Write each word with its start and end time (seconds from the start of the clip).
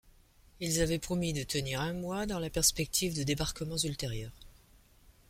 Ils 0.59 0.81
avaient 0.81 0.97
promis 0.97 1.31
de 1.31 1.43
tenir 1.43 1.79
un 1.79 1.93
mois 1.93 2.25
dans 2.25 2.39
la 2.39 2.49
perspective 2.49 3.15
de 3.15 3.21
débarquements 3.21 3.77
ultérieurs. 3.77 4.33